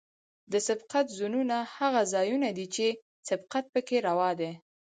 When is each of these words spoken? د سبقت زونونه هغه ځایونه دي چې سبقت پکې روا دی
د 0.51 0.53
سبقت 0.67 1.05
زونونه 1.17 1.57
هغه 1.77 2.01
ځایونه 2.13 2.49
دي 2.57 2.67
چې 2.75 2.85
سبقت 3.29 3.65
پکې 3.73 3.97
روا 4.07 4.29
دی 4.39 4.51